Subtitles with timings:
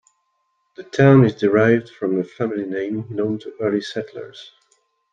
[0.77, 4.51] The town is derived from a family name known to early settlers.